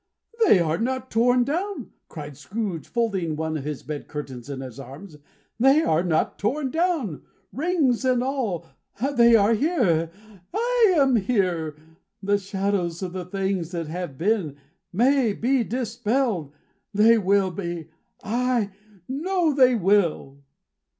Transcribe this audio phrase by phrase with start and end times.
[0.47, 4.79] "They are not torn down," cried Scrooge, folding one of his bed curtains in his
[4.79, 5.17] arms,
[5.59, 7.21] "they are not torn down,
[7.53, 8.65] rings and all.
[9.15, 10.09] They are here
[10.51, 11.75] I am here
[12.23, 14.55] the shadows of the things that would have been,
[14.91, 16.51] may be dispelled.
[16.95, 17.91] They will be.
[18.23, 18.71] I
[19.07, 20.41] know they will!"